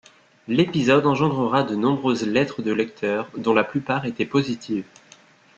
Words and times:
L'épisode 0.47 1.05
engendrera 1.05 1.61
de 1.61 1.75
nombreuses 1.75 2.25
lettres 2.25 2.63
de 2.63 2.71
lecteurs, 2.73 3.29
dont 3.37 3.53
la 3.53 3.63
plupart 3.63 4.07
étaient 4.07 4.25
positives. 4.25 4.87